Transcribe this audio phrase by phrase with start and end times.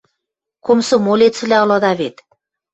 [0.65, 2.15] Комсомолецвлӓ ылыда вет.